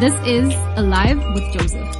[0.00, 1.96] This is Alive with Joseph.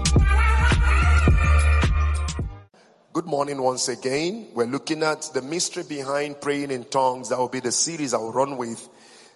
[3.12, 4.46] Good morning once again.
[4.54, 7.30] We're looking at the mystery behind praying in tongues.
[7.30, 8.88] That will be the series I'll run with,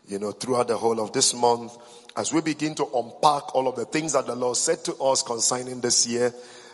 [0.06, 1.76] you know, throughout the whole of this month
[2.16, 5.24] as we begin to unpack all of the things that the Lord said to us
[5.24, 6.32] concerning this year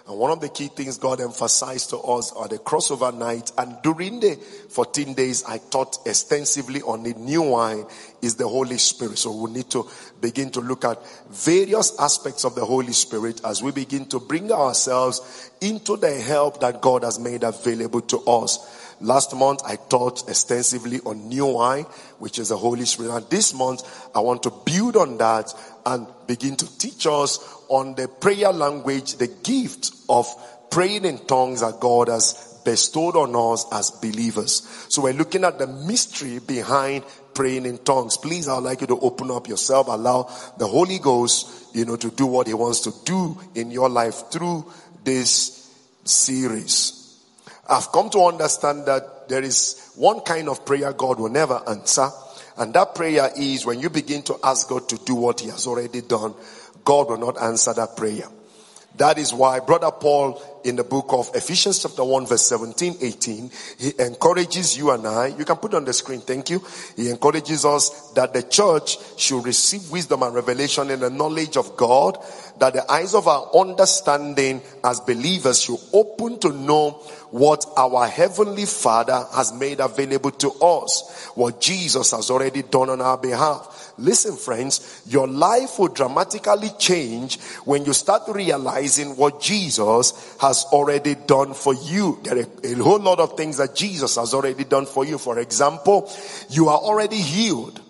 [0.09, 3.53] and one of the key things God emphasized to us are the crossover night.
[3.59, 4.37] And during the
[4.71, 7.85] 14 days, I taught extensively on the new wine
[8.23, 9.19] is the Holy Spirit.
[9.19, 9.87] So we need to
[10.23, 14.51] begin to look at various aspects of the Holy Spirit as we begin to bring
[14.51, 18.97] ourselves into the help that God has made available to us.
[19.03, 21.85] Last month I taught extensively on new wine,
[22.19, 23.15] which is the Holy Spirit.
[23.15, 23.83] And this month
[24.15, 25.53] I want to build on that
[25.85, 30.27] and begin to teach us on the prayer language, the gift of
[30.71, 34.63] praying in tongues that God has bestowed on us as believers.
[34.89, 38.17] So we're looking at the mystery behind praying in tongues.
[38.17, 42.11] Please, I'd like you to open up yourself, allow the Holy Ghost, you know, to
[42.11, 44.71] do what he wants to do in your life through
[45.05, 45.73] this
[46.05, 47.23] series.
[47.69, 52.09] I've come to understand that there is one kind of prayer God will never answer.
[52.57, 55.67] And that prayer is when you begin to ask God to do what he has
[55.67, 56.35] already done
[56.89, 58.25] God will not answer that prayer.
[58.97, 63.51] That is why brother Paul in the book of Ephesians chapter 1 verse 17, 18,
[63.79, 66.65] he encourages you and I, you can put on the screen, thank you.
[66.97, 71.77] He encourages us that the church should receive wisdom and revelation in the knowledge of
[71.77, 72.17] God,
[72.59, 76.93] that the eyes of our understanding as believers should open to know
[77.31, 83.03] what our heavenly father has made available to us, what Jesus has already done on
[83.03, 83.88] our behalf.
[83.99, 91.17] Listen, friends, your life will dramatically change when you start realizing what Jesus has already
[91.17, 92.21] done for you.
[92.23, 95.19] There are a whole lot of things that Jesus has already done for you.
[95.19, 96.11] For example,
[96.49, 97.81] you are already healed.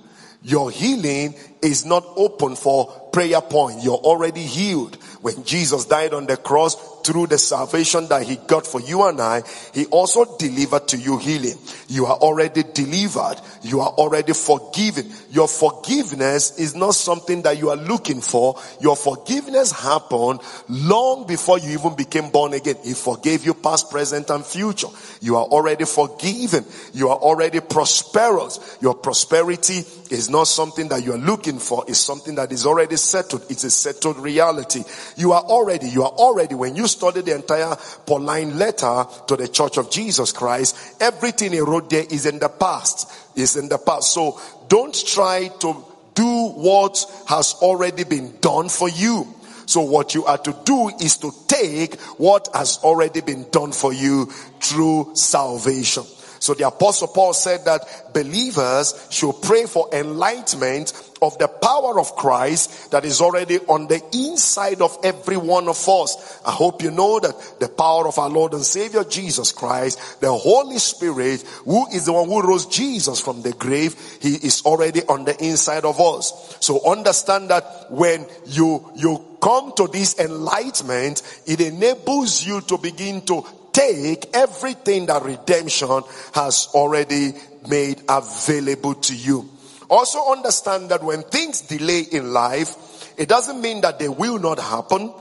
[0.42, 3.82] Your healing is not open for prayer point.
[3.82, 4.96] You're already healed.
[5.22, 6.76] When Jesus died on the cross,
[7.08, 9.42] through the salvation that he got for you and I,
[9.72, 11.56] he also delivered to you healing.
[11.88, 13.36] You are already delivered.
[13.62, 15.10] You are already forgiven.
[15.30, 18.60] Your forgiveness is not something that you are looking for.
[18.82, 22.76] Your forgiveness happened long before you even became born again.
[22.84, 24.88] He forgave you past, present, and future.
[25.22, 26.66] You are already forgiven.
[26.92, 28.76] You are already prosperous.
[28.82, 29.78] Your prosperity
[30.10, 31.84] is not something that you are looking for.
[31.88, 33.46] is something that is already settled.
[33.48, 34.84] It's a settled reality.
[35.16, 37.76] You are already, you are already, when you study the entire
[38.06, 42.48] Pauline letter to the church of Jesus Christ, everything he wrote there is in the
[42.50, 43.10] past.
[43.34, 44.12] Is in the past.
[44.12, 49.32] So don't try to do what has already been done for you.
[49.66, 53.92] So what you are to do is to take what has already been done for
[53.92, 54.26] you
[54.60, 56.04] through salvation.
[56.40, 62.14] So the apostle Paul said that believers should pray for enlightenment of the power of
[62.16, 66.40] Christ that is already on the inside of every one of us.
[66.44, 70.32] I hope you know that the power of our Lord and Savior Jesus Christ, the
[70.32, 75.02] Holy Spirit, who is the one who rose Jesus from the grave, he is already
[75.04, 76.56] on the inside of us.
[76.60, 83.22] So understand that when you, you come to this enlightenment, it enables you to begin
[83.22, 86.02] to take everything that redemption
[86.34, 87.32] has already
[87.68, 89.48] made available to you.
[89.88, 94.58] Also understand that when things delay in life, it doesn't mean that they will not
[94.58, 95.12] happen.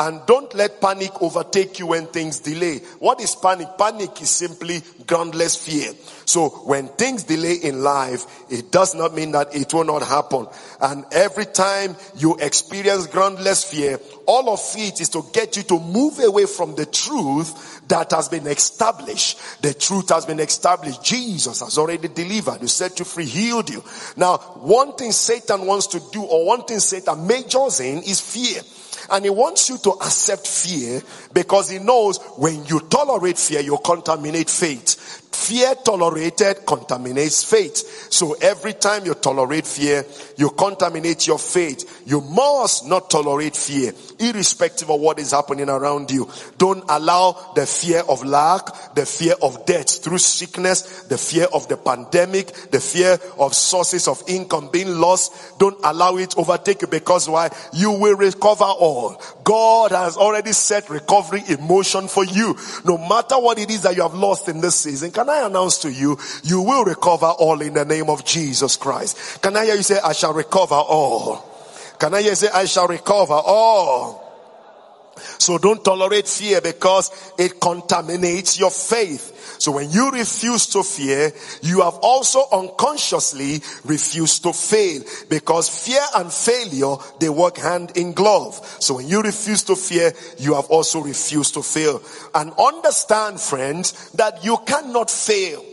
[0.00, 2.78] And don't let panic overtake you when things delay.
[3.00, 3.68] What is panic?
[3.76, 5.92] Panic is simply groundless fear.
[6.24, 10.46] So when things delay in life, it does not mean that it will not happen.
[10.80, 15.78] And every time you experience groundless fear, all of it is to get you to
[15.78, 19.38] move away from the truth that has been established.
[19.60, 21.04] The truth has been established.
[21.04, 22.62] Jesus has already delivered.
[22.62, 23.84] You set you free, healed you.
[24.16, 28.62] Now, one thing Satan wants to do or one thing Satan majors in is fear.
[29.10, 31.02] And he wants you to accept fear
[31.32, 35.19] because he knows when you tolerate fear, you contaminate faith.
[35.32, 38.12] Fear tolerated contaminates faith.
[38.12, 40.04] So every time you tolerate fear,
[40.36, 42.02] you contaminate your faith.
[42.04, 46.28] You must not tolerate fear, irrespective of what is happening around you.
[46.58, 51.68] Don't allow the fear of lack, the fear of death through sickness, the fear of
[51.68, 55.58] the pandemic, the fear of sources of income being lost.
[55.60, 57.50] Don't allow it overtake you because why?
[57.72, 59.22] You will recover all.
[59.44, 62.56] God has already set recovery in motion for you.
[62.84, 65.76] No matter what it is that you have lost in this season, can I announce
[65.80, 69.42] to you, you will recover all in the name of Jesus Christ.
[69.42, 71.44] Can I hear you say, I shall recover all?
[71.98, 74.29] Can I hear you say, I shall recover all?
[75.38, 79.56] So don't tolerate fear because it contaminates your faith.
[79.60, 81.32] So when you refuse to fear,
[81.62, 88.12] you have also unconsciously refused to fail because fear and failure, they work hand in
[88.12, 88.54] glove.
[88.80, 92.02] So when you refuse to fear, you have also refused to fail.
[92.34, 95.64] And understand friends that you cannot fail.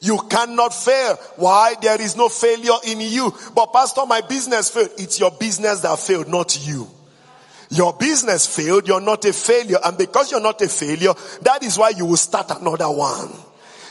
[0.00, 1.16] You cannot fail.
[1.36, 1.74] Why?
[1.80, 3.32] There is no failure in you.
[3.54, 4.90] But pastor, my business failed.
[4.98, 6.88] It's your business that failed, not you.
[7.72, 9.78] Your business failed, you're not a failure.
[9.82, 13.30] And because you're not a failure, that is why you will start another one.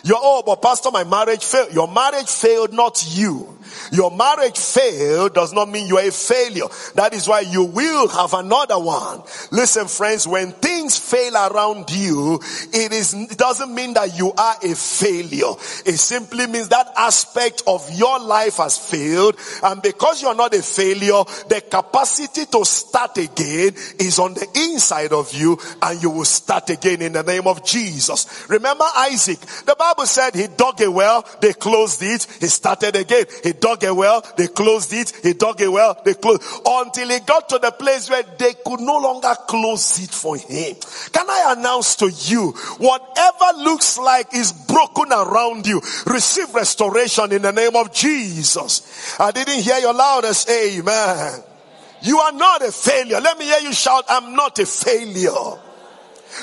[0.03, 1.73] You're, oh, but pastor, my marriage failed.
[1.73, 3.57] Your marriage failed, not you.
[3.91, 6.65] Your marriage failed does not mean you are a failure.
[6.95, 9.23] That is why you will have another one.
[9.51, 12.39] Listen, friends, when things fail around you,
[12.73, 15.51] it is, it doesn't mean that you are a failure.
[15.85, 19.35] It simply means that aspect of your life has failed.
[19.63, 25.13] And because you're not a failure, the capacity to start again is on the inside
[25.13, 28.45] of you and you will start again in the name of Jesus.
[28.49, 29.39] Remember Isaac.
[29.39, 33.25] The Bible said he dug a well, they closed it, he started again.
[33.43, 35.13] He dug a well, they closed it.
[35.23, 38.81] He dug a well, they closed until he got to the place where they could
[38.81, 40.75] no longer close it for him.
[41.13, 47.43] Can I announce to you, whatever looks like is broken around you, receive restoration in
[47.43, 49.15] the name of Jesus.
[49.19, 51.43] I didn't hear your loudest amen.
[52.01, 53.21] You are not a failure.
[53.21, 55.61] Let me hear you shout, I'm not a failure.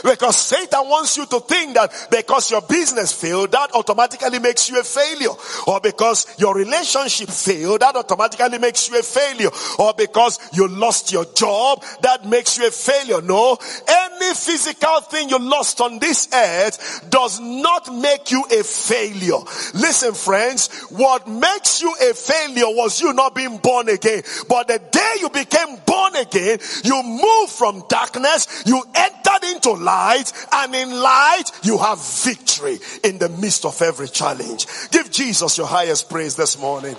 [0.03, 4.81] Because Satan wants you to think that because your business failed, that automatically makes you
[4.81, 5.31] a failure.
[5.67, 9.51] Or because your relationship failed, that automatically makes you a failure.
[9.79, 13.21] Or because you lost your job, that makes you a failure.
[13.23, 13.59] No,
[13.89, 19.39] any physical thing you lost on this earth does not make you a failure.
[19.75, 24.23] Listen friends, what makes you a failure was you not being born again.
[24.49, 30.33] But the day you became born again, you moved from darkness, you entered into light
[30.53, 34.67] and in light you have victory in the midst of every challenge.
[34.91, 36.97] Give Jesus your highest praise this morning.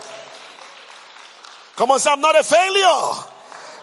[1.76, 3.24] Come on, say, I'm not a failure.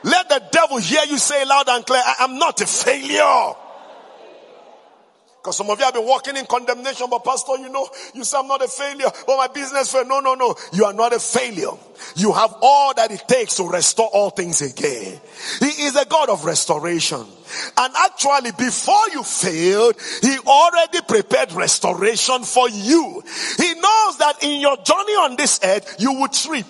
[0.04, 3.54] Let the devil hear you say loud and clear, I am not a failure.
[5.46, 8.36] Because some of you have been walking in condemnation, but pastor, you know, you say
[8.36, 10.08] I'm not a failure, but my business failed.
[10.08, 10.56] No, no, no.
[10.72, 11.70] You are not a failure.
[12.16, 15.20] You have all that it takes to restore all things again.
[15.60, 17.24] He is a God of restoration.
[17.78, 23.22] And actually, before you failed, He already prepared restoration for you.
[23.56, 26.66] He knows that in your journey on this earth, you will trip.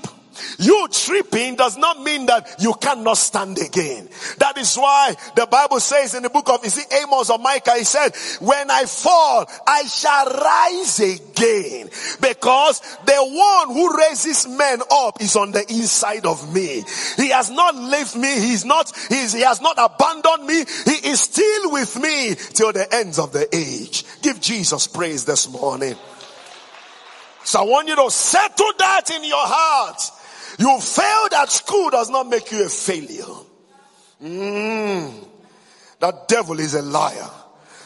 [0.59, 4.09] You tripping does not mean that you cannot stand again.
[4.39, 7.75] That is why the Bible says in the book of is it Amos or Micah,
[7.77, 11.89] he said, when I fall, I shall rise again
[12.21, 16.85] because the one who raises men up is on the inside of me.
[17.17, 18.29] He has not left me.
[18.41, 20.65] He's not, he's, he has not abandoned me.
[20.85, 24.05] He is still with me till the ends of the age.
[24.23, 25.97] Give Jesus praise this morning.
[27.45, 30.03] So I want you to settle that in your heart
[30.59, 33.25] you failed at school does not make you a failure.
[34.23, 35.27] Mm,
[36.01, 37.31] that devil is a liar.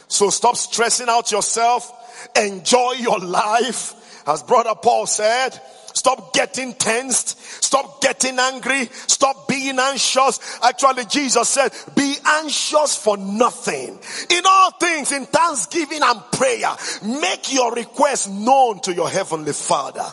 [0.09, 1.93] So stop stressing out yourself.
[2.37, 3.95] Enjoy your life.
[4.27, 5.59] As brother Paul said,
[5.95, 7.39] Stop getting tensed.
[7.63, 8.87] Stop getting angry.
[8.87, 10.41] Stop being anxious.
[10.63, 13.99] Actually, Jesus said, be anxious for nothing.
[14.31, 20.07] In all things, in thanksgiving and prayer, make your request known to your heavenly father.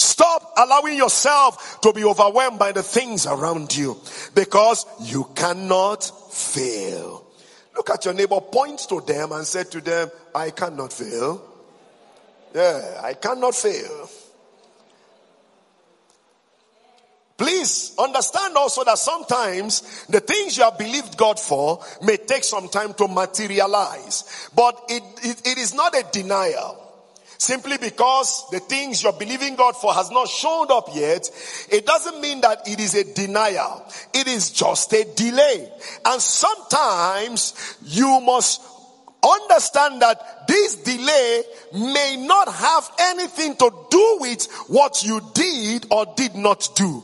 [0.00, 4.00] Stop allowing yourself to be overwhelmed by the things around you
[4.34, 6.02] because you cannot
[6.32, 7.26] fail.
[7.76, 11.44] Look at your neighbor, point to them and say to them, I cannot fail.
[12.54, 14.08] Yeah, I cannot fail.
[17.36, 22.70] Please understand also that sometimes the things you have believed God for may take some
[22.70, 26.89] time to materialize, but it, it, it is not a denial.
[27.40, 31.30] Simply because the things you're believing God for has not shown up yet,
[31.70, 33.82] it doesn't mean that it is a denial.
[34.12, 35.72] It is just a delay.
[36.04, 38.60] And sometimes you must
[39.24, 41.42] understand that this delay
[41.72, 47.02] may not have anything to do with what you did or did not do.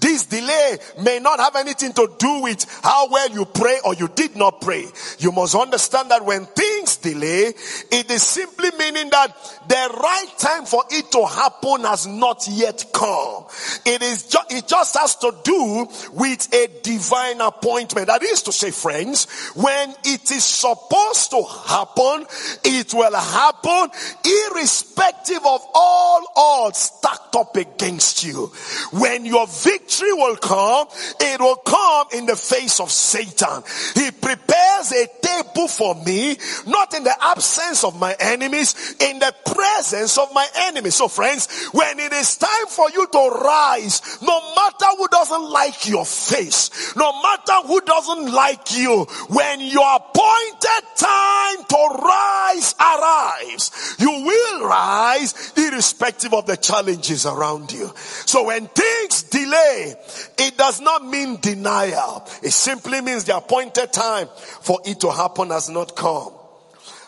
[0.00, 4.08] This delay may not have anything to do with how well you pray or you
[4.08, 4.86] did not pray.
[5.18, 7.52] You must understand that when things delay,
[7.90, 9.34] it is simply meaning that
[9.68, 13.44] the right time for it to happen has not yet come.
[13.84, 18.06] It is ju- it just has to do with a divine appointment.
[18.08, 22.26] That is to say, friends, when it is supposed to happen,
[22.64, 23.90] it will happen
[24.24, 28.46] irrespective of all odds stacked up against you.
[28.92, 30.88] When your victory will come,
[31.20, 33.62] it will come in the face of Satan.
[33.94, 36.36] He prepares a table for me,
[36.66, 40.94] not in the absence of my enemies, in the presence of my enemies.
[40.94, 45.88] So friends, when it is time for you to rise, no matter who doesn't like
[45.88, 53.96] your face, no matter who doesn't like you, when your appointed time to rise arrives,
[53.98, 57.92] you will rise irrespective of the challenges around you.
[57.96, 62.26] So when things delay, it does not mean denial.
[62.42, 64.28] It simply means the appointed time
[64.62, 66.32] for it to happen has not come.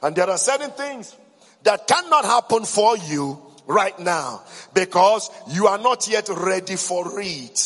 [0.03, 1.17] And there are certain things
[1.65, 4.43] that cannot happen for you right now
[4.75, 7.59] because you are not yet ready for it.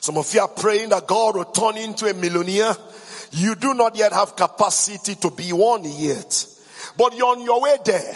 [0.00, 2.74] Some of you are praying that God will turn into a millionaire.
[3.32, 6.46] You do not yet have capacity to be one yet,
[6.96, 8.14] but you're on your way there.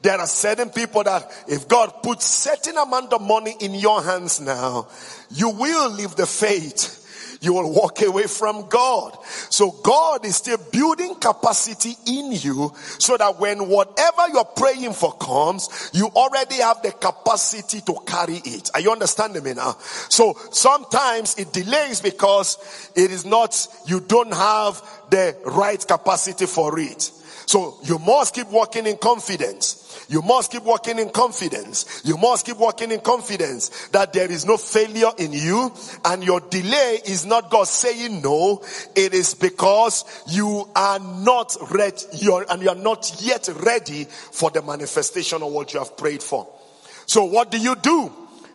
[0.00, 4.40] There are certain people that if God puts certain amount of money in your hands
[4.40, 4.88] now,
[5.30, 6.94] you will leave the faith.
[7.40, 9.16] You will walk away from God.
[9.24, 15.12] So God is still building capacity in you so that when whatever you're praying for
[15.16, 18.70] comes, you already have the capacity to carry it.
[18.74, 19.76] Are you understanding me now?
[20.08, 26.78] So sometimes it delays because it is not, you don't have the right capacity for
[26.78, 27.12] it.
[27.48, 30.04] So you must keep walking in confidence.
[30.10, 32.02] You must keep walking in confidence.
[32.04, 35.72] You must keep walking in confidence that there is no failure in you
[36.04, 38.62] and your delay is not God saying no.
[38.94, 44.50] It is because you are not ready you're, and you are not yet ready for
[44.50, 46.46] the manifestation of what you have prayed for.
[47.06, 48.12] So what do you do?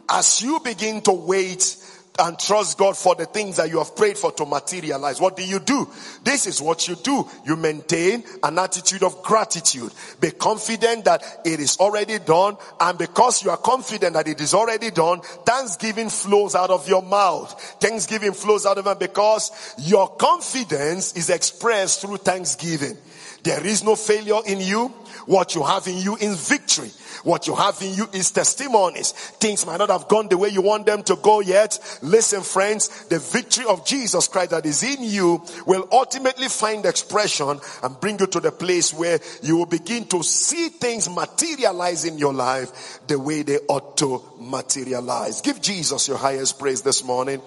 [0.08, 1.78] As you begin to wait
[2.20, 5.20] and trust God for the things that you have prayed for to materialize.
[5.20, 5.90] What do you do?
[6.24, 7.28] This is what you do.
[7.46, 9.92] You maintain an attitude of gratitude.
[10.22, 12.58] Be confident that it is already done.
[12.80, 17.02] And because you are confident that it is already done, thanksgiving flows out of your
[17.02, 17.60] mouth.
[17.80, 22.98] Thanksgiving flows out of it because your confidence is expressed through thanksgiving.
[23.44, 24.94] There is no failure in you.
[25.26, 26.90] What you have in you is victory.
[27.24, 29.12] What you have in you is testimonies.
[29.12, 31.80] Things might not have gone the way you want them to go yet.
[32.02, 37.60] Listen, friends, the victory of Jesus Christ that is in you will ultimately find expression
[37.82, 42.18] and bring you to the place where you will begin to see things materialize in
[42.18, 45.42] your life the way they ought to materialize.
[45.42, 47.42] Give Jesus your highest praise this morning.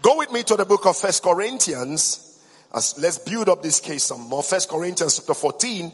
[0.00, 2.31] Go with me to the book of First Corinthians.
[2.74, 4.42] As let's build up this case some more.
[4.42, 5.92] First Corinthians chapter 14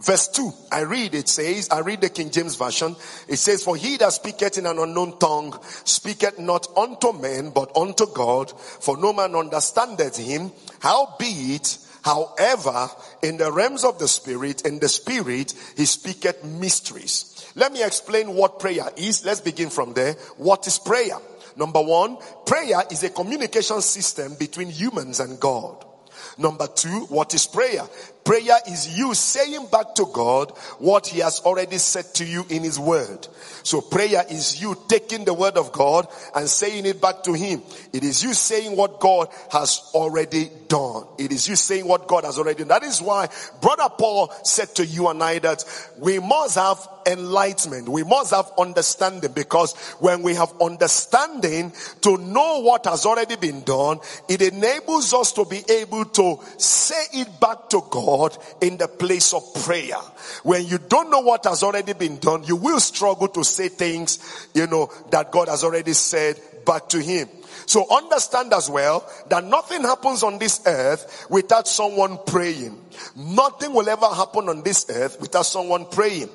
[0.00, 2.96] Verse 2, I read, it says, I read the King James Version.
[3.28, 7.76] It says, For he that speaketh in an unknown tongue speaketh not unto men, but
[7.76, 10.52] unto God, for no man understandeth him.
[10.80, 12.88] Howbeit, however,
[13.22, 17.52] in the realms of the spirit, in the spirit, he speaketh mysteries.
[17.54, 19.26] Let me explain what prayer is.
[19.26, 20.14] Let's begin from there.
[20.38, 21.18] What is prayer?
[21.56, 25.84] Number one, prayer is a communication system between humans and God.
[26.40, 27.82] Number two, what is prayer?
[28.24, 32.62] Prayer is you saying back to God what He has already said to you in
[32.62, 33.26] His Word.
[33.62, 37.62] So prayer is you taking the Word of God and saying it back to Him.
[37.92, 41.04] It is you saying what God has already done.
[41.18, 42.68] It is you saying what God has already done.
[42.68, 43.28] That is why
[43.60, 45.64] Brother Paul said to you and I that
[45.98, 47.88] we must have enlightenment.
[47.88, 51.72] We must have understanding because when we have understanding
[52.02, 57.02] to know what has already been done, it enables us to be able to say
[57.14, 58.19] it back to God
[58.60, 59.96] in the place of prayer.
[60.42, 64.48] When you don't know what has already been done, you will struggle to say things,
[64.54, 67.28] you know, that God has already said back to Him.
[67.66, 72.78] So understand as well that nothing happens on this earth without someone praying.
[73.16, 76.28] Nothing will ever happen on this earth without someone praying.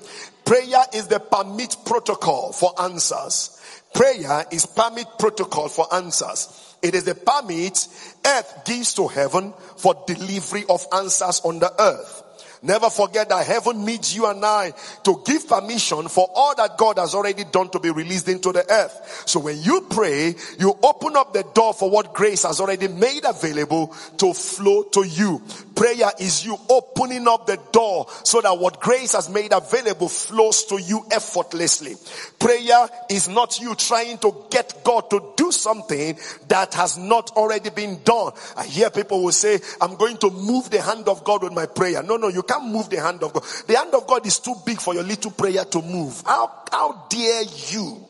[0.45, 3.61] Prayer is the permit protocol for answers.
[3.93, 6.64] Prayer is permit protocol for answers.
[6.85, 7.87] It is the permit
[8.23, 12.21] earth gives to heaven for delivery of answers on the earth.
[12.65, 16.97] Never forget that heaven needs you and I to give permission for all that God
[16.97, 19.23] has already done to be released into the earth.
[19.27, 23.23] So when you pray, you open up the door for what grace has already made
[23.23, 25.43] available to flow to you.
[25.75, 30.63] Prayer is you opening up the door so that what grace has made available flows
[30.65, 31.95] to you effortlessly.
[32.39, 36.17] Prayer is not you trying to get God to do something
[36.47, 38.31] that has not already been done.
[38.57, 41.65] I hear people will say, I'm going to move the hand of God with my
[41.65, 42.01] prayer.
[42.01, 43.43] No, no, you can't can't move the hand of God.
[43.67, 46.21] The hand of God is too big for your little prayer to move.
[46.25, 48.04] How, how dare you?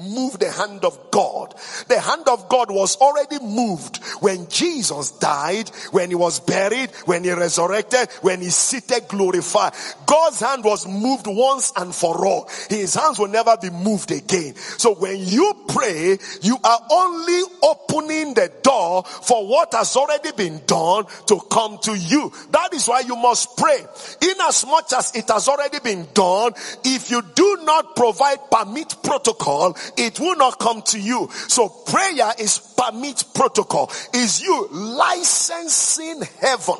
[0.00, 1.54] Move the hand of God.
[1.88, 7.24] The hand of God was already moved when Jesus died, when he was buried, when
[7.24, 9.72] he resurrected, when he seated glorified.
[10.06, 12.48] God's hand was moved once and for all.
[12.68, 14.54] His hands will never be moved again.
[14.54, 20.60] So when you pray, you are only opening the door for what has already been
[20.66, 22.32] done to come to you.
[22.50, 23.78] That is why you must pray.
[24.22, 26.52] In as much as it has already been done,
[26.84, 31.28] if you do not provide permit protocol, it will not come to you.
[31.48, 33.90] So prayer is permit protocol.
[34.14, 36.76] Is you licensing heaven.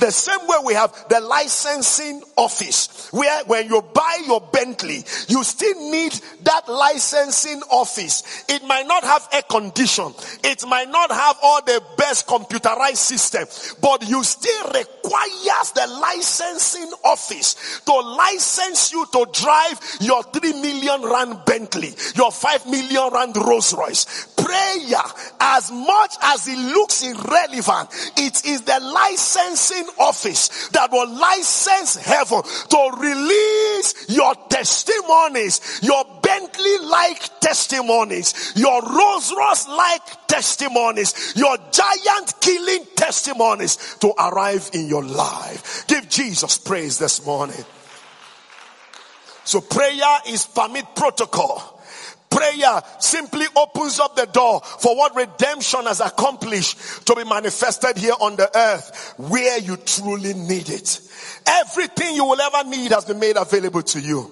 [0.00, 5.44] The same way we have the licensing office where when you buy your Bentley, you
[5.44, 6.12] still need
[6.42, 8.44] that licensing office.
[8.48, 10.12] It might not have air condition.
[10.44, 13.46] It might not have all the best computerized system,
[13.80, 21.02] but you still requires the licensing office to license you to drive your three million
[21.02, 24.34] rand Bentley, your five million rand Rolls Royce.
[24.36, 25.02] Prayer,
[25.40, 32.42] as much as it looks irrelevant, it is the licensing office that will license heaven
[32.42, 42.34] to release your testimonies, your Bentley like testimonies, your Rolls Royce like testimonies, your giant
[42.40, 45.86] killing testimonies to arrive in your life.
[45.86, 47.64] Give Jesus praise this morning.
[49.44, 51.77] So prayer is permit protocol.
[52.58, 58.14] Prayer simply opens up the door for what redemption has accomplished to be manifested here
[58.20, 61.00] on the earth where you truly need it.
[61.46, 64.30] Everything you will ever need has been made available to you.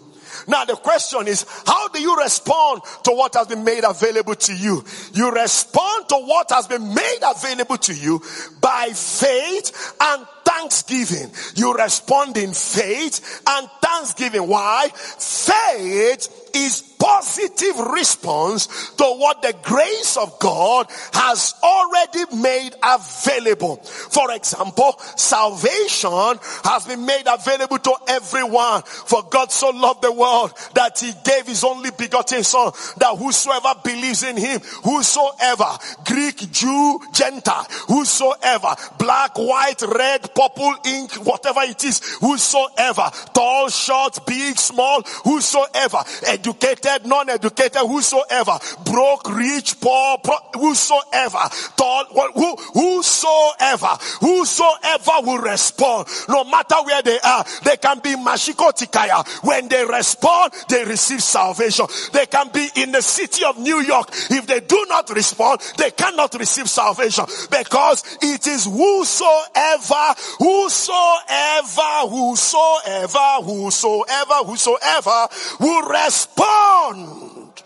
[0.48, 4.54] Now the question is, how do you respond to what has been made available to
[4.54, 4.84] you?
[5.14, 8.20] You respond to what has been made available to you
[8.60, 11.30] by faith and thanksgiving.
[11.54, 14.48] You respond in faith and thanksgiving.
[14.48, 14.88] Why?
[14.94, 23.76] Faith is positive response to what the grace of God has already made available.
[23.76, 28.82] For example, salvation has been made available to everyone.
[28.82, 33.74] For God so loved the world that he gave his only begotten son that whosoever
[33.84, 40.45] believes in him, whosoever, Greek, Jew, Gentile, whosoever, black, white, red, purple,
[40.84, 49.80] ink, whatever it is, whosoever, tall, short, big, small, whosoever, educated, non-educated, whosoever, broke, rich,
[49.80, 50.18] poor,
[50.54, 51.42] whosoever,
[51.76, 58.72] tall, who, whosoever, whosoever will respond, no matter where they are, they can be Mashiko
[58.72, 59.24] Tikaya.
[59.44, 61.86] When they respond, they receive salvation.
[62.12, 64.08] They can be in the city of New York.
[64.30, 73.42] If they do not respond, they cannot receive salvation because it is whosoever, whosoever, whosoever,
[73.42, 75.28] whosoever, whosoever
[75.60, 77.62] will respond.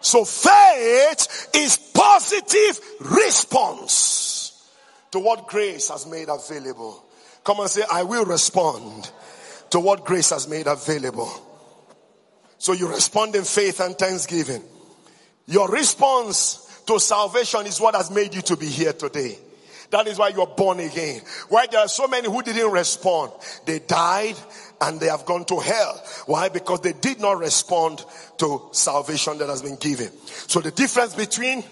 [0.00, 4.70] So faith is positive response
[5.10, 7.04] to what grace has made available.
[7.44, 9.10] Come and say, I will respond
[9.70, 11.30] to what grace has made available.
[12.58, 14.62] So you respond in faith and thanksgiving.
[15.46, 19.38] Your response to salvation is what has made you to be here today.
[19.90, 21.20] That is why you're born again.
[21.48, 23.32] Why there are so many who didn't respond.
[23.66, 24.36] They died
[24.80, 26.02] and they have gone to hell.
[26.26, 26.48] Why?
[26.48, 28.04] Because they did not respond
[28.38, 30.10] to salvation that has been given.
[30.26, 31.64] So the difference between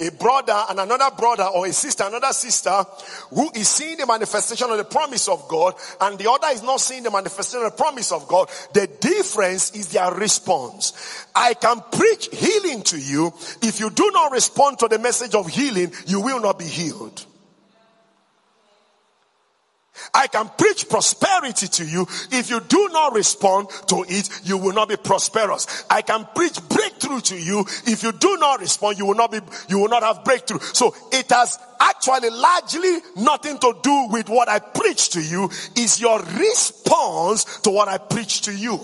[0.00, 2.84] a brother and another brother or a sister, another sister
[3.30, 6.80] who is seeing the manifestation of the promise of God and the other is not
[6.80, 8.50] seeing the manifestation of the promise of God.
[8.74, 11.26] The difference is their response.
[11.34, 13.32] I can preach healing to you.
[13.62, 17.26] If you do not respond to the message of healing, you will not be healed.
[20.14, 22.06] I can preach prosperity to you.
[22.30, 25.84] If you do not respond to it, you will not be prosperous.
[25.90, 27.60] I can preach breakthrough to you.
[27.86, 30.60] If you do not respond, you will not be, you will not have breakthrough.
[30.60, 35.50] So it has actually largely nothing to do with what I preach to you.
[35.76, 38.80] Is your response to what I preach to you.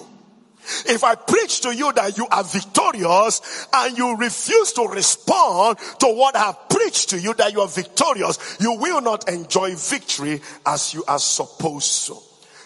[0.86, 6.06] If I preach to you that you are victorious and you refuse to respond to
[6.06, 10.40] what I have preached to you that you are victorious, you will not enjoy victory
[10.66, 12.16] as you are supposed to.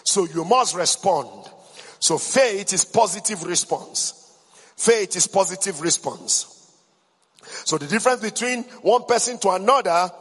[0.03, 1.29] So you must respond.
[1.99, 4.37] So faith is positive response.
[4.75, 6.49] Faith is positive response.
[7.65, 10.11] So the difference between one person to another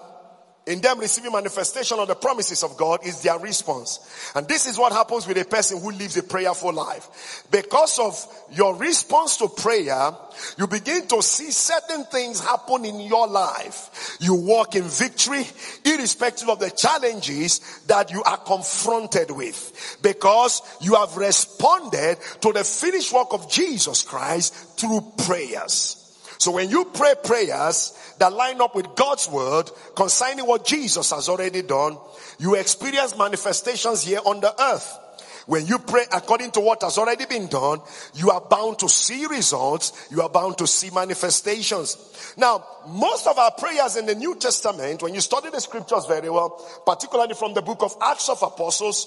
[0.67, 3.99] in them receiving manifestation of the promises of God is their response.
[4.35, 7.45] And this is what happens with a person who lives a prayerful life.
[7.51, 8.15] Because of
[8.53, 10.13] your response to prayer,
[10.57, 14.17] you begin to see certain things happen in your life.
[14.21, 15.45] You walk in victory,
[15.85, 22.63] irrespective of the challenges that you are confronted with, because you have responded to the
[22.63, 26.02] finished work of Jesus Christ through prayers.
[26.43, 31.29] So when you pray prayers that line up with God's word concerning what Jesus has
[31.29, 31.97] already done,
[32.41, 34.99] you experience manifestations here on the earth.
[35.47, 37.81] When you pray according to what has already been done,
[38.15, 40.09] you are bound to see results.
[40.11, 42.35] You are bound to see manifestations.
[42.37, 46.29] Now, most of our prayers in the New Testament, when you study the scriptures very
[46.29, 49.07] well, particularly from the book of Acts of Apostles,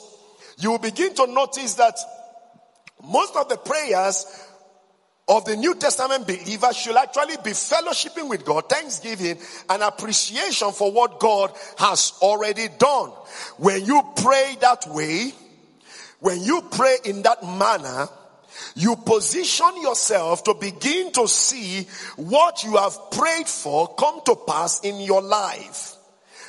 [0.58, 1.98] you will begin to notice that
[3.04, 4.26] most of the prayers
[5.28, 9.38] of the New Testament believer should actually be fellowshipping with God, thanksgiving
[9.70, 13.10] and appreciation for what God has already done.
[13.58, 15.34] When you pray that way,
[16.20, 18.08] when you pray in that manner,
[18.76, 24.82] you position yourself to begin to see what you have prayed for come to pass
[24.82, 25.96] in your life.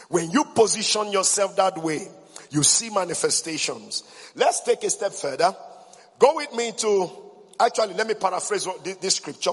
[0.08, 2.06] When you position yourself that way,
[2.50, 4.04] you see manifestations.
[4.34, 5.54] Let's take a step further.
[6.18, 7.10] Go with me to,
[7.60, 8.66] actually, let me paraphrase
[9.00, 9.52] this scripture.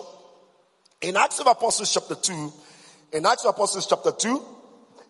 [1.02, 2.54] In Acts of Apostles chapter 2,
[3.14, 4.42] in Acts of Apostles chapter 2,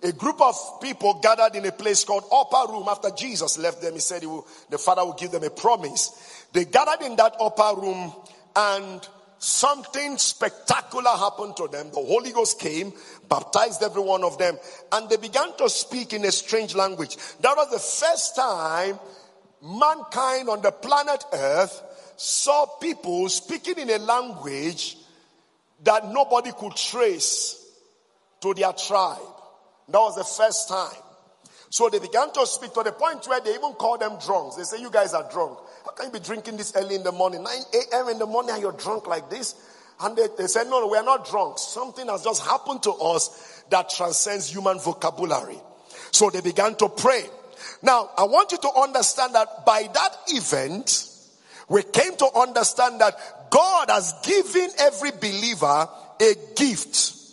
[0.03, 3.93] a group of people gathered in a place called upper room after Jesus left them.
[3.93, 6.47] He said he will, the father will give them a promise.
[6.51, 8.11] They gathered in that upper room
[8.55, 9.07] and
[9.39, 11.89] something spectacular happened to them.
[11.91, 12.91] The Holy Ghost came,
[13.29, 14.57] baptized every one of them,
[14.91, 17.17] and they began to speak in a strange language.
[17.41, 18.99] That was the first time
[19.63, 21.81] mankind on the planet earth
[22.17, 24.97] saw people speaking in a language
[25.83, 27.59] that nobody could trace
[28.41, 29.19] to their tribe.
[29.89, 31.01] That was the first time.
[31.69, 34.57] So they began to speak to the point where they even called them drunks.
[34.57, 35.57] They say, You guys are drunk.
[35.83, 37.41] How can you be drinking this early in the morning?
[37.41, 38.09] 9 a.m.
[38.09, 39.55] in the morning and you're drunk like this?
[39.99, 41.57] And they, they said, No, no, we're not drunk.
[41.57, 45.57] Something has just happened to us that transcends human vocabulary.
[46.11, 47.23] So they began to pray.
[47.81, 51.09] Now, I want you to understand that by that event,
[51.69, 53.17] we came to understand that
[53.49, 55.87] God has given every believer
[56.21, 57.23] a gift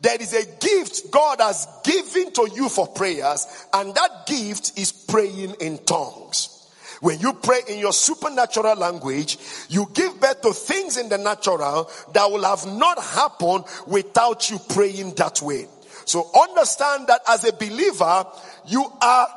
[0.00, 4.92] there is a gift God has given to you for prayers, and that gift is
[4.92, 6.54] praying in tongues.
[7.00, 11.90] When you pray in your supernatural language, you give birth to things in the natural
[12.12, 15.66] that will have not happened without you praying that way.
[16.04, 18.26] So understand that as a believer,
[18.66, 19.28] you are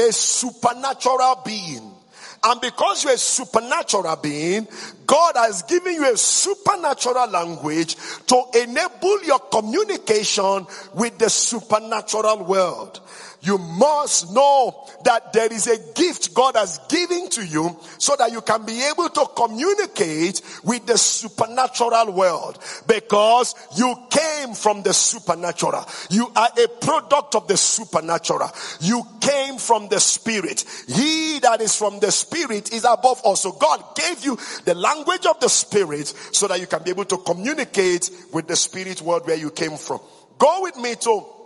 [0.00, 1.94] a supernatural being.
[2.42, 4.66] And because you're a supernatural being,
[5.06, 13.00] God has given you a supernatural language to enable your communication with the supernatural world
[13.42, 18.32] you must know that there is a gift God has given to you so that
[18.32, 24.92] you can be able to communicate with the supernatural world because you came from the
[24.92, 25.86] supernatural.
[26.10, 28.50] You are a product of the supernatural.
[28.80, 30.64] You came from the spirit.
[30.86, 33.42] He that is from the spirit is above us.
[33.42, 37.06] So God gave you the language of the spirit so that you can be able
[37.06, 40.00] to communicate with the spirit world where you came from.
[40.38, 41.39] Go with me to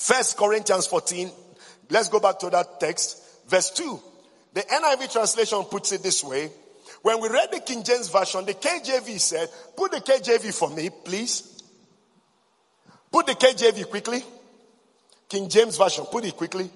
[0.00, 1.30] First Corinthians 14.
[1.90, 3.22] Let's go back to that text.
[3.46, 4.00] Verse 2.
[4.54, 6.50] The NIV translation puts it this way.
[7.02, 10.88] When we read the King James Version, the KJV said, put the KJV for me,
[11.04, 11.62] please.
[13.12, 14.24] Put the KJV quickly.
[15.28, 16.70] King James Version, put it quickly.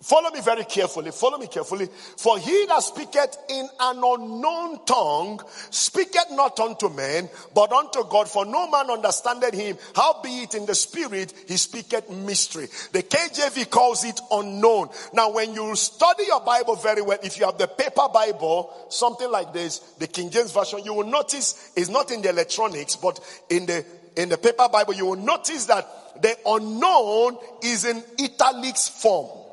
[0.00, 1.10] Follow me very carefully.
[1.10, 1.88] Follow me carefully.
[2.16, 8.28] For he that speaketh in an unknown tongue speaketh not unto men, but unto God.
[8.28, 9.76] For no man understandeth him.
[9.96, 12.68] Howbeit in the spirit he speaketh mystery.
[12.92, 14.90] The KJV calls it unknown.
[15.12, 19.28] Now, when you study your Bible very well, if you have the paper Bible, something
[19.28, 23.18] like this, the King James Version, you will notice it's not in the electronics, but
[23.50, 23.84] in the
[24.16, 29.47] in the paper Bible, you will notice that the unknown is in italics form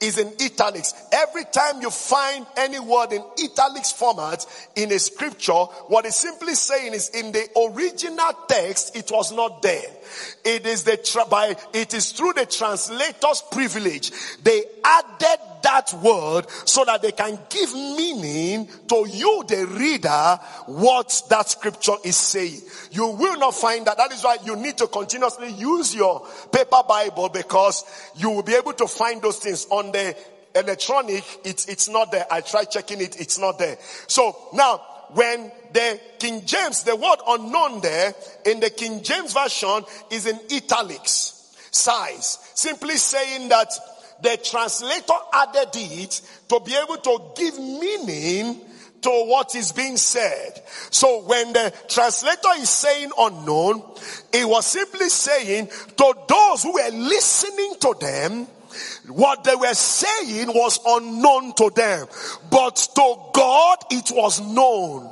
[0.00, 0.94] is in italics.
[1.12, 6.54] Every time you find any word in italics format in a scripture, what it's simply
[6.54, 9.90] saying is in the original text, it was not there.
[10.44, 14.12] It is the by, it is through the translator's privilege.
[14.42, 21.22] They added that word so that they can give meaning to you, the reader, what
[21.30, 22.60] that scripture is saying.
[22.90, 23.96] You will not find that.
[23.96, 27.84] That is why you need to continuously use your paper Bible because
[28.16, 30.16] you will be able to find those things on the
[30.54, 31.24] electronic.
[31.44, 32.26] It's, it's not there.
[32.30, 33.20] I tried checking it.
[33.20, 33.78] It's not there.
[34.06, 34.80] So now
[35.12, 38.14] when the King James, the word unknown there
[38.46, 41.36] in the King James version is in italics
[41.70, 43.68] size, simply saying that
[44.22, 48.60] the translator added it to be able to give meaning
[49.02, 50.62] to what is being said.
[50.90, 53.82] So when the translator is saying unknown,
[54.32, 58.46] it was simply saying to those who were listening to them,
[59.08, 62.06] what they were saying was unknown to them,
[62.50, 65.10] but to God it was known.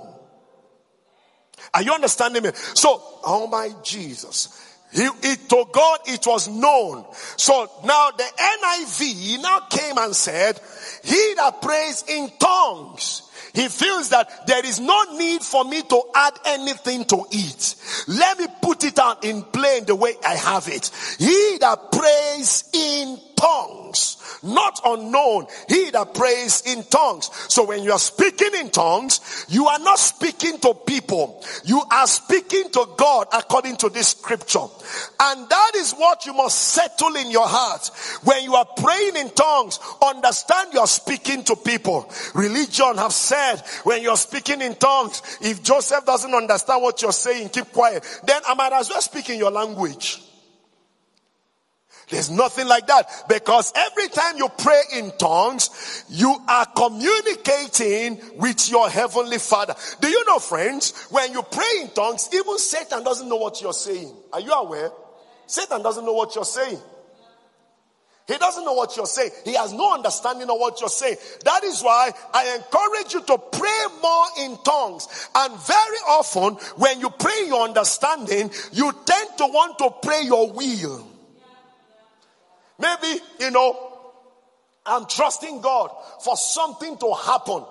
[1.75, 2.51] Are you understanding me?
[2.55, 4.68] So, oh my Jesus.
[4.93, 7.05] He, it, to God it was known.
[7.37, 10.61] So now the NIV now came and said,
[11.05, 16.03] he that prays in tongues he feels that there is no need for me to
[16.15, 17.75] add anything to it.
[18.07, 20.91] Let me put it out in plain the way I have it.
[21.19, 25.47] He that prays in tongues, not unknown.
[25.69, 27.31] He that prays in tongues.
[27.49, 31.45] So when you are speaking in tongues, you are not speaking to people.
[31.65, 34.67] You are speaking to God according to this scripture.
[35.21, 37.91] And that is what you must settle in your heart.
[38.25, 42.11] When you are praying in tongues, understand you are speaking to people.
[42.35, 47.51] Religion have said when you're speaking in tongues, if Joseph doesn't understand what you're saying,
[47.51, 48.05] keep quiet.
[48.25, 50.23] Then I might as well speak in your language.
[52.09, 58.71] There's nothing like that because every time you pray in tongues, you are communicating with
[58.71, 59.75] your heavenly father.
[60.01, 63.75] Do you know friends, when you pray in tongues, even Satan doesn't know what you're
[63.75, 64.15] saying.
[64.33, 64.91] Are you aware?
[65.47, 66.79] Satan doesn't know what you're saying.
[68.27, 69.31] He doesn't know what you're saying.
[69.45, 71.17] He has no understanding of what you're saying.
[71.47, 75.09] That is why I encourage you to pray more in tongues.
[75.35, 80.53] And very often, when you pray your understanding, you tend to want to pray your
[80.53, 81.18] will.
[82.79, 83.93] Maybe, you know,
[84.87, 85.91] I'm trusting God
[86.23, 87.65] for something to happen.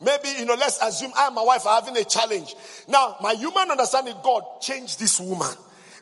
[0.00, 2.54] Maybe, you know, let's assume I and my wife are having a challenge.
[2.88, 5.54] Now, my human understanding, God, change this woman.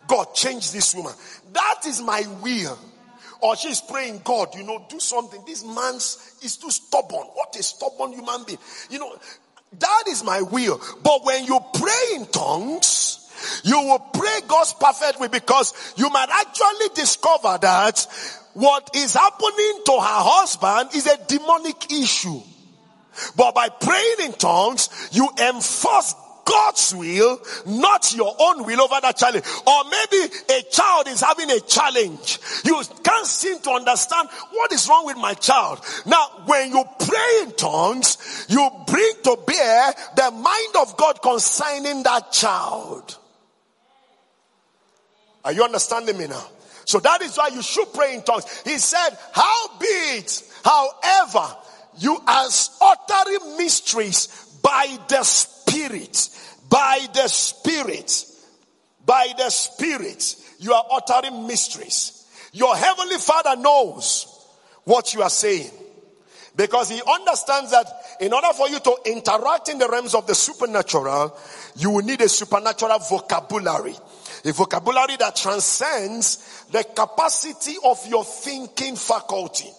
[0.07, 1.13] God, change this woman.
[1.53, 2.79] That is my will.
[3.41, 5.43] Or she's praying, God, you know, do something.
[5.47, 7.27] This man's is too stubborn.
[7.35, 8.59] What a stubborn human being.
[8.89, 9.17] You know,
[9.79, 10.81] that is my will.
[11.03, 13.19] But when you pray in tongues,
[13.65, 18.07] you will pray God's perfect will because you might actually discover that
[18.55, 22.41] what is happening to her husband is a demonic issue.
[23.37, 29.17] But by praying in tongues, you enforce God's will, not your own will over that
[29.17, 29.45] challenge.
[29.67, 32.39] Or maybe a child is having a challenge.
[32.65, 35.81] You can't seem to understand what is wrong with my child.
[36.07, 42.03] Now, when you pray in tongues, you bring to bear the mind of God concerning
[42.03, 43.19] that child.
[45.45, 46.45] Are you understanding me now?
[46.85, 48.63] So that is why you should pray in tongues.
[48.63, 51.57] He said, How be it, however,
[51.99, 52.49] you are
[52.81, 56.29] uttering mysteries by the Spirit.
[56.69, 58.25] By the Spirit.
[59.05, 60.37] By the Spirit.
[60.59, 62.27] You are uttering mysteries.
[62.53, 64.27] Your Heavenly Father knows
[64.85, 65.71] what you are saying.
[66.55, 67.87] Because He understands that
[68.21, 71.37] in order for you to interact in the realms of the supernatural,
[71.77, 73.95] you will need a supernatural vocabulary.
[74.45, 79.71] A vocabulary that transcends the capacity of your thinking faculty.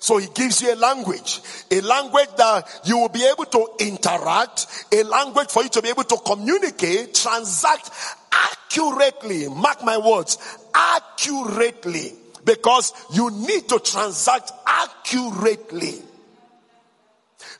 [0.00, 4.86] So he gives you a language, a language that you will be able to interact,
[4.92, 7.90] a language for you to be able to communicate, transact
[8.32, 9.48] accurately.
[9.48, 10.38] Mark my words,
[10.74, 12.14] accurately.
[12.44, 16.02] Because you need to transact accurately.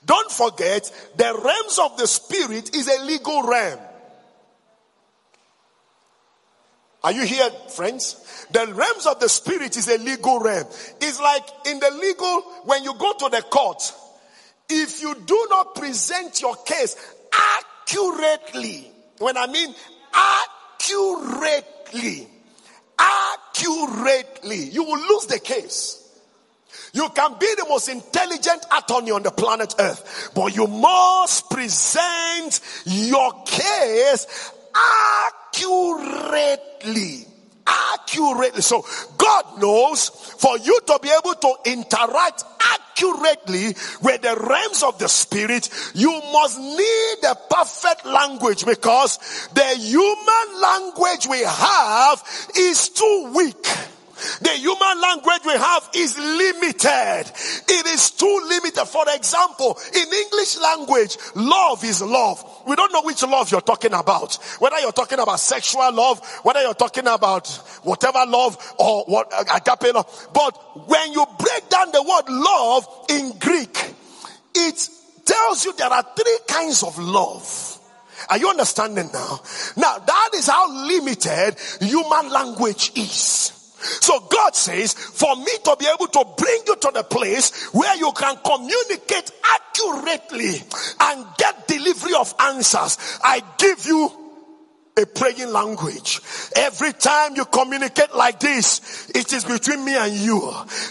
[0.05, 3.79] Don't forget, the realms of the spirit is a legal realm.
[7.05, 8.47] Are you here, friends?
[8.53, 10.67] The realms of the spirit is a legal realm.
[11.01, 13.83] It's like in the legal, when you go to the court,
[14.69, 16.97] if you do not present your case
[17.33, 19.75] accurately, when I mean
[20.81, 22.29] accurately,
[22.99, 25.99] accurately, you will lose the case.
[26.95, 32.61] You can be the most intelligent attorney on the planet earth, but you must present
[32.85, 34.53] your case
[35.55, 37.27] accurately.
[37.67, 38.63] Accurately.
[38.63, 38.85] So
[39.17, 45.09] God knows for you to be able to interact accurately with the realms of the
[45.09, 49.19] spirit, you must need a perfect language because
[49.55, 52.23] the human language we have
[52.57, 53.67] is too weak.
[54.41, 57.25] The human language we have is limited.
[57.69, 58.85] It is too limited.
[58.87, 62.45] For example, in English language, love is love.
[62.67, 64.35] We don't know which love you're talking about.
[64.59, 67.49] Whether you're talking about sexual love, whether you're talking about
[67.83, 70.29] whatever love or what uh, agape love.
[70.33, 73.95] But when you break down the word love in Greek,
[74.55, 74.89] it
[75.25, 77.79] tells you there are three kinds of love.
[78.31, 79.41] Are you understanding now?
[79.77, 83.62] Now that is how limited human language is.
[83.83, 87.97] So God says, for me to be able to bring you to the place where
[87.97, 90.63] you can communicate accurately
[91.01, 94.11] and get delivery of answers, I give you
[94.97, 96.21] a praying language.
[96.55, 100.41] Every time you communicate like this, it is between me and you.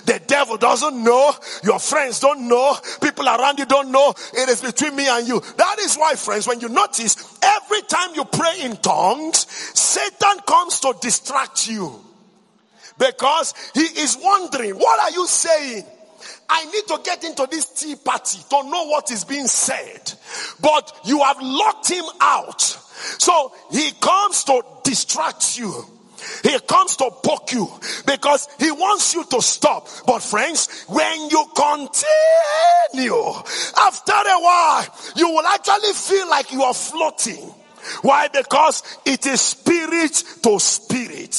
[0.06, 1.34] The devil doesn't know.
[1.64, 2.76] Your friends don't know.
[3.02, 4.14] People around you don't know.
[4.34, 5.40] It is between me and you.
[5.58, 10.80] That is why, friends, when you notice, every time you pray in tongues, Satan comes
[10.80, 12.11] to distract you.
[12.98, 15.84] Because he is wondering, what are you saying?
[16.50, 20.14] I need to get into this tea party to know what is being said.
[20.62, 22.62] But you have locked him out.
[22.62, 25.74] So he comes to distract you.
[26.44, 27.68] He comes to poke you
[28.06, 29.88] because he wants you to stop.
[30.06, 33.24] But friends, when you continue,
[33.78, 37.54] after a while, you will actually feel like you are floating.
[38.04, 38.28] Why?
[38.28, 41.34] Because it is spirit to spirit.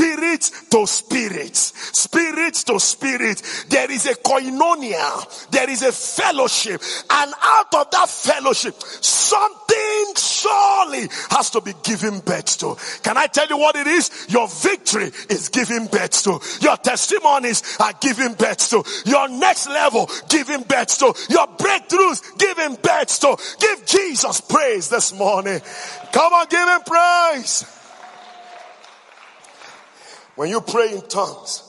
[0.00, 1.54] Spirit to spirit.
[1.54, 3.42] Spirit to spirit.
[3.68, 5.50] There is a koinonia.
[5.50, 6.80] There is a fellowship.
[7.10, 12.76] And out of that fellowship, something surely has to be given birth to.
[13.02, 14.26] Can I tell you what it is?
[14.30, 16.40] Your victory is giving birth to.
[16.62, 18.82] Your testimonies are giving birth to.
[19.04, 21.12] Your next level giving birth to.
[21.28, 23.36] Your breakthroughs giving birth to.
[23.60, 25.60] Give Jesus praise this morning.
[26.10, 27.79] Come on, give him praise.
[30.40, 31.62] When you pray in tongues,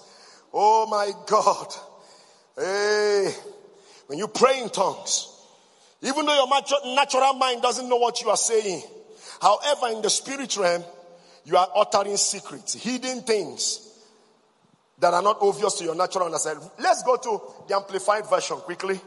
[0.53, 1.67] oh my God.
[2.55, 3.29] Hey,
[4.07, 5.27] when you pray in tongues,
[6.01, 8.81] even though your natural mind doesn't know what you are saying,
[9.41, 10.85] however, in the spirit realm,
[11.43, 13.93] you are uttering secrets, hidden things
[14.99, 16.63] that are not obvious to your natural understanding.
[16.79, 19.01] Let's go to the amplified version quickly.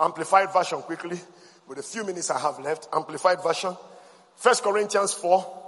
[0.00, 1.20] Amplified version quickly
[1.68, 3.76] with the few minutes I have left, amplified version.
[4.34, 5.60] First Corinthians 4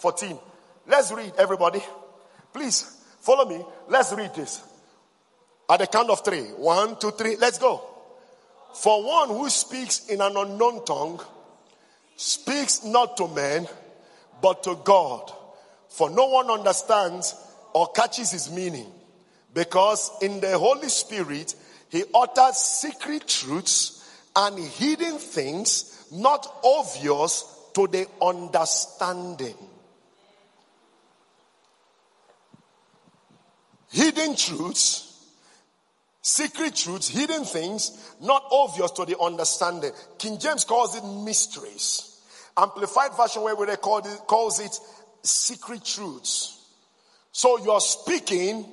[0.00, 0.38] 14.
[0.88, 1.82] Let's read, everybody.
[2.52, 2.82] Please
[3.20, 3.62] follow me.
[3.88, 4.62] Let's read this.
[5.68, 6.44] At the count of three.
[6.56, 7.36] One, two, three.
[7.36, 7.82] Let's go.
[8.74, 11.20] For one who speaks in an unknown tongue
[12.16, 13.68] speaks not to men,
[14.40, 15.30] but to God.
[15.90, 17.34] For no one understands
[17.74, 18.90] or catches his meaning.
[19.52, 21.54] Because in the Holy Spirit,
[21.90, 29.56] he utters secret truths and hidden things not obvious to the understanding.
[33.90, 35.26] Hidden truths,
[36.20, 39.92] secret truths, hidden things not obvious to the understanding.
[40.18, 42.20] King James calls it mysteries.
[42.56, 44.78] Amplified version where we record it calls it
[45.22, 46.54] secret truths.
[47.32, 48.66] So you're speaking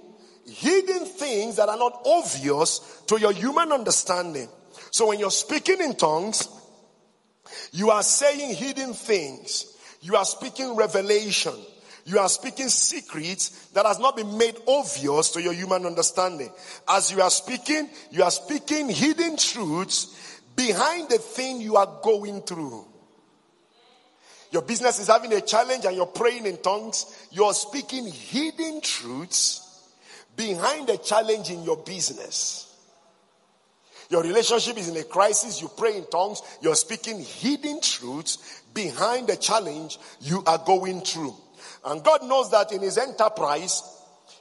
[0.46, 4.50] hidden things that are not obvious to your human understanding.
[4.92, 6.48] So when you're speaking in tongues,
[7.72, 9.78] you are saying hidden things.
[10.02, 11.54] You are speaking revelation.
[12.06, 16.52] You are speaking secrets that has not been made obvious to your human understanding.
[16.88, 22.42] As you are speaking, you are speaking hidden truths behind the thing you are going
[22.44, 22.86] through.
[24.52, 27.28] Your business is having a challenge and you're praying in tongues.
[27.32, 29.92] You're speaking hidden truths
[30.36, 32.72] behind the challenge in your business.
[34.10, 35.60] Your relationship is in a crisis.
[35.60, 36.44] You pray in tongues.
[36.62, 41.36] You're speaking hidden truths behind the challenge you are going through.
[41.86, 43.84] And God knows that in His enterprise,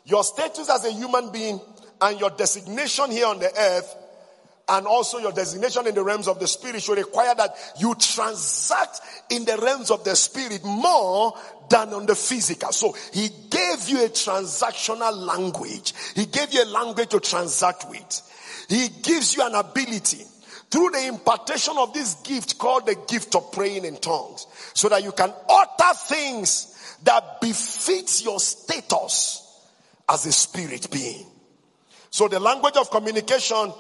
[0.05, 1.61] your status as a human being
[2.01, 3.97] and your designation here on the earth
[4.69, 9.01] and also your designation in the realms of the spirit should require that you transact
[9.31, 11.35] in the realms of the spirit more
[11.69, 12.73] than on the physical.
[12.73, 15.93] So he gave you a transactional language.
[16.15, 18.67] He gave you a language to transact with.
[18.69, 20.25] He gives you an ability
[20.75, 25.05] through the impartation of this gift called the gift of praying in tongues so that
[25.05, 29.63] you can utter things that befits your status
[30.09, 31.27] as a spirit being.
[32.11, 33.73] So the language of communication,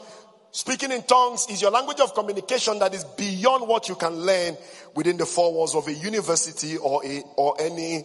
[0.52, 4.57] speaking in tongues is your language of communication that is beyond what you can learn
[4.94, 8.04] within the four walls of a university or a, or any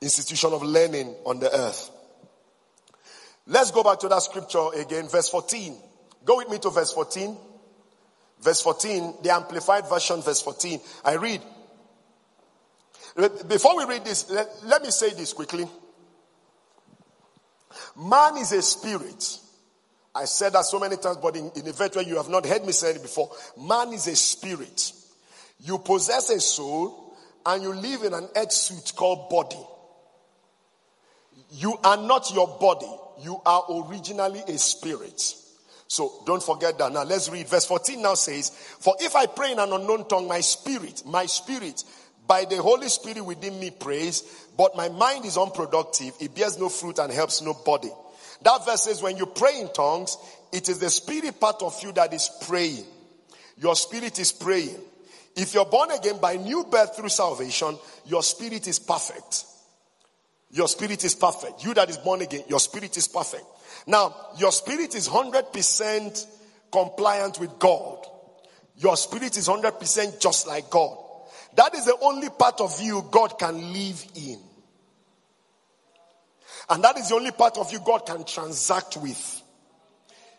[0.00, 1.90] institution of learning on the earth.
[3.46, 5.76] Let's go back to that scripture again, verse 14.
[6.24, 7.36] Go with me to verse 14.
[8.40, 10.80] Verse 14, the amplified version, verse 14.
[11.04, 11.42] I read.
[13.48, 15.66] Before we read this, let, let me say this quickly.
[17.96, 19.38] Man is a spirit.
[20.14, 22.46] I said that so many times, but in, in a vet where you have not
[22.46, 23.30] heard me say it before.
[23.60, 24.92] Man is a spirit.
[25.60, 29.62] You possess a soul and you live in an earth suit called body.
[31.52, 32.90] You are not your body
[33.22, 35.34] you are originally a spirit.
[35.90, 36.92] So don't forget that.
[36.92, 37.48] Now let's read.
[37.48, 41.26] Verse 14 now says, For if I pray in an unknown tongue, my spirit, my
[41.26, 41.82] spirit,
[42.28, 46.14] by the Holy Spirit within me prays, but my mind is unproductive.
[46.20, 47.88] It bears no fruit and helps nobody.
[48.42, 50.16] That verse says, when you pray in tongues,
[50.52, 52.84] it is the spirit part of you that is praying.
[53.60, 54.76] Your spirit is praying.
[55.34, 59.44] If you're born again by new birth through salvation, your spirit is perfect.
[60.52, 61.64] Your spirit is perfect.
[61.64, 63.44] You that is born again, your spirit is perfect.
[63.86, 66.26] Now, your spirit is 100%
[66.70, 68.06] compliant with God.
[68.76, 70.96] Your spirit is 100% just like God.
[71.56, 74.38] That is the only part of you God can live in.
[76.68, 79.42] And that is the only part of you God can transact with.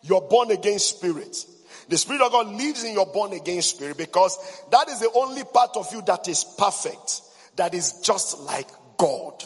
[0.04, 1.46] Your born again spirit.
[1.90, 4.38] The Spirit of God lives in your born again spirit because
[4.72, 7.22] that is the only part of you that is perfect,
[7.58, 8.68] that is just like
[8.98, 9.44] God.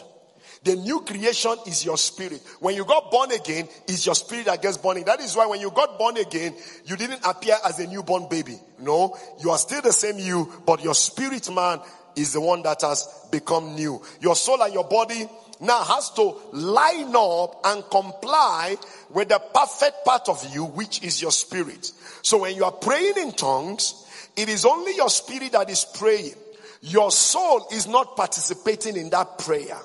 [0.66, 2.42] The new creation is your spirit.
[2.58, 5.06] When you got born again, is your spirit that gets born again.
[5.16, 8.58] That is why when you got born again, you didn't appear as a newborn baby.
[8.80, 11.78] No, you are still the same you, but your spirit man
[12.16, 14.02] is the one that has become new.
[14.20, 15.28] Your soul and your body
[15.60, 18.74] now has to line up and comply
[19.10, 21.92] with the perfect part of you, which is your spirit.
[22.22, 24.04] So when you are praying in tongues,
[24.36, 26.34] it is only your spirit that is praying.
[26.80, 29.78] Your soul is not participating in that prayer.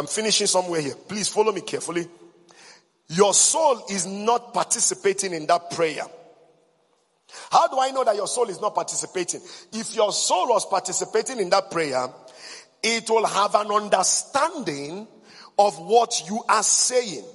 [0.00, 0.94] I'm finishing somewhere here.
[0.94, 2.08] Please follow me carefully.
[3.10, 6.04] Your soul is not participating in that prayer.
[7.50, 9.42] How do I know that your soul is not participating?
[9.74, 12.08] If your soul was participating in that prayer,
[12.82, 15.06] it will have an understanding
[15.58, 17.26] of what you are saying.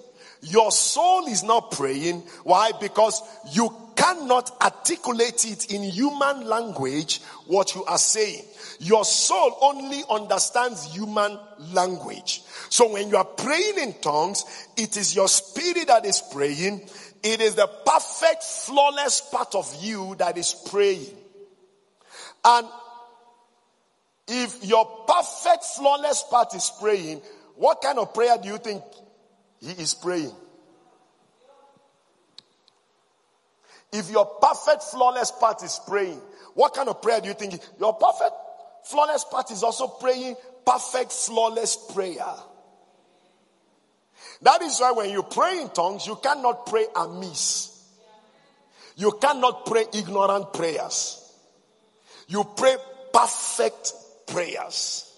[0.42, 2.22] Your soul is not praying.
[2.46, 2.72] Why?
[2.82, 3.70] Because you
[4.06, 8.44] cannot articulate it in human language what you are saying.
[8.80, 11.40] Your soul only understands human
[11.74, 12.44] language.
[12.70, 14.46] So when you are praying in tongues,
[14.78, 16.88] it is your spirit that is praying.
[17.24, 21.08] It is the perfect, flawless part of you that is praying.
[22.44, 22.68] And
[24.28, 27.22] if your perfect, flawless part is praying,
[27.56, 28.84] what kind of prayer do you think
[29.62, 30.34] he is praying?
[33.96, 36.20] If your perfect, flawless part is praying,
[36.54, 37.62] what kind of prayer do you think?
[37.80, 38.34] Your perfect,
[38.84, 40.36] flawless part is also praying
[40.66, 42.34] perfect, flawless prayer.
[44.42, 47.72] That is why when you pray in tongues, you cannot pray amiss.
[48.98, 51.22] You cannot pray ignorant prayers.
[52.28, 52.76] You pray
[53.14, 53.94] perfect
[54.28, 55.10] prayers.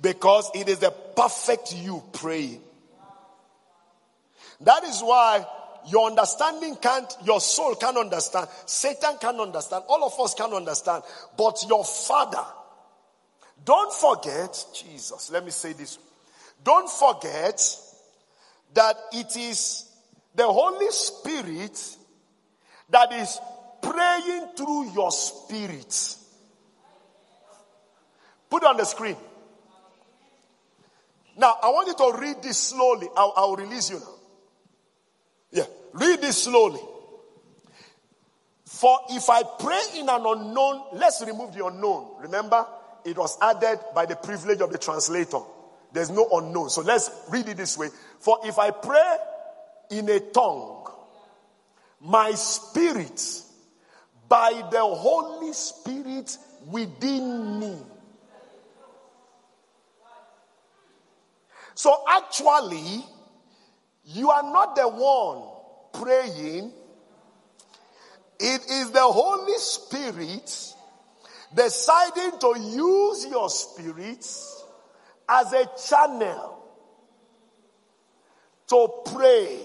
[0.00, 2.60] Because it is the perfect you praying.
[4.60, 5.44] That is why
[5.88, 8.48] your understanding can't, your soul can't understand.
[8.66, 9.84] Satan can't understand.
[9.88, 11.02] All of us can't understand.
[11.36, 12.44] But your father,
[13.64, 15.98] don't forget, Jesus, let me say this.
[16.64, 17.60] Don't forget
[18.74, 19.90] that it is
[20.34, 21.96] the Holy Spirit
[22.90, 23.38] that is
[23.80, 26.16] praying through your spirit.
[28.48, 29.16] Put on the screen.
[31.36, 33.08] Now, I want you to read this slowly.
[33.16, 34.21] I'll, I'll release you now.
[35.92, 36.80] Read this slowly.
[38.64, 42.20] For if I pray in an unknown, let's remove the unknown.
[42.20, 42.66] Remember,
[43.04, 45.40] it was added by the privilege of the translator.
[45.92, 46.70] There's no unknown.
[46.70, 47.88] So let's read it this way.
[48.18, 49.16] For if I pray
[49.90, 50.90] in a tongue,
[52.00, 53.42] my spirit,
[54.28, 56.36] by the Holy Spirit
[56.66, 57.76] within me.
[61.74, 63.04] So actually,
[64.04, 65.51] you are not the one
[65.92, 66.72] praying.
[68.40, 70.74] It is the Holy Spirit
[71.54, 74.26] deciding to use your spirit
[75.28, 76.58] as a channel
[78.68, 79.58] to pray.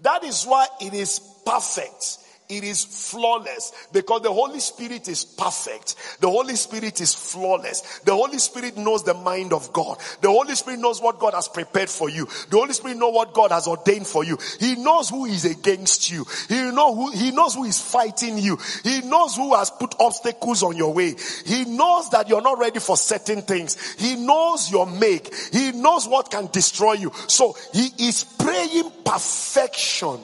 [0.00, 2.18] That is why it is perfect.
[2.48, 5.96] It is flawless because the Holy Spirit is perfect.
[6.20, 8.00] The Holy Spirit is flawless.
[8.00, 9.98] The Holy Spirit knows the mind of God.
[10.20, 12.26] The Holy Spirit knows what God has prepared for you.
[12.50, 14.38] The Holy Spirit knows what God has ordained for you.
[14.60, 16.24] He knows who is against you.
[16.48, 18.58] He know who, he knows who is fighting you.
[18.84, 21.16] He knows who has put obstacles on your way.
[21.44, 23.94] He knows that you're not ready for certain things.
[23.94, 25.34] He knows your make.
[25.52, 27.12] He knows what can destroy you.
[27.26, 30.20] So he is praying perfection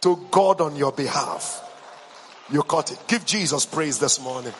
[0.00, 1.66] to God on your behalf.
[2.50, 2.98] You caught it.
[3.06, 4.52] Give Jesus praise this morning.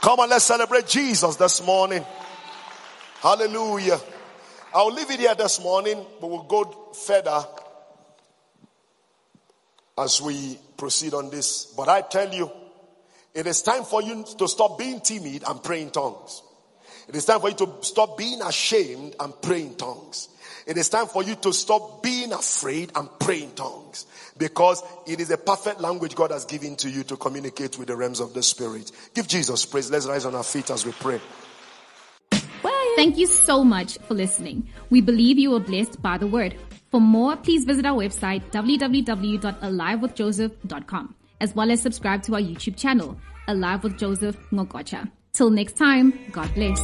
[0.00, 2.04] Come on, let's celebrate Jesus this morning.
[3.20, 3.98] Hallelujah.
[4.74, 7.44] I'll leave it here this morning, but we'll go further
[9.98, 11.72] as we proceed on this.
[11.76, 12.50] But I tell you,
[13.34, 16.42] it is time for you to stop being timid and praying tongues.
[17.08, 20.28] It is time for you to stop being ashamed and praying tongues.
[20.66, 24.06] It is time for you to stop being afraid and praying tongues
[24.38, 27.96] because it is a perfect language God has given to you to communicate with the
[27.96, 28.92] realms of the spirit.
[29.14, 29.90] Give Jesus praise.
[29.90, 31.20] Let's rise on our feet as we pray.
[32.96, 34.70] Thank you so much for listening.
[34.88, 36.54] We believe you were blessed by the word.
[36.90, 43.16] For more, please visit our website www.alivewithjoseph.com as well as subscribe to our YouTube channel,
[43.48, 45.10] Alive with Joseph Ngokocha.
[45.32, 46.80] Till next time, God bless.